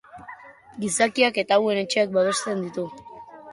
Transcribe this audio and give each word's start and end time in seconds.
Gizakiak 0.85 1.37
eta 1.43 1.59
hauen 1.61 1.83
etxeak 1.83 2.19
babesten 2.19 2.67
ditu. 2.67 2.91